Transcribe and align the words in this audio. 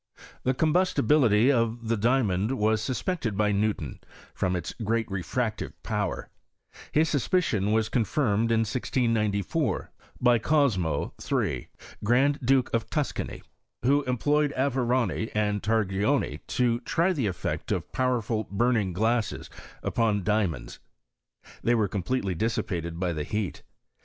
The 0.41 0.55
combustibility 0.55 1.51
of 1.51 1.87
the 1.87 1.95
diamond 1.95 2.57
was 2.57 2.81
suspected 2.81 3.37
by 3.37 3.53
I^ewton, 3.53 3.99
from 4.33 4.55
its 4.55 4.73
great 4.83 5.05
refractive 5.11 5.73
power. 5.83 6.31
His 6.91 7.09
sus 7.09 7.21
86 7.21 7.23
HISTORY 7.23 7.37
OF 7.37 7.43
CHEHISTET. 7.43 7.67
picion 7.67 7.73
was 7.75 7.89
confinned 7.89 8.51
in 8.51 8.59
1694, 8.61 9.91
by 10.19 10.39
Cosmo 10.39 11.13
III., 11.31 11.67
Grand 12.03 12.39
Duke 12.43 12.73
of 12.73 12.89
Tuscany, 12.89 13.43
who 13.83 14.01
employed 14.05 14.51
ATerani 14.57 15.29
and 15.35 15.61
Tar 15.61 15.85
gioni 15.85 16.39
to 16.47 16.79
try 16.79 17.13
the 17.13 17.27
effect 17.27 17.71
of 17.71 17.91
powerful 17.91 18.45
buming 18.45 18.95
giasses 18.95 19.51
upon 19.83 20.23
diamonds. 20.23 20.79
They 21.61 21.75
were 21.75 21.87
completely 21.87 22.33
dissipated 22.33 22.99
by 22.99 23.13
the 23.13 23.23
heat. 23.23 23.61